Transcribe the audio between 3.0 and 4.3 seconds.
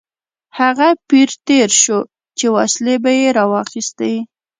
به یې راواخیستې.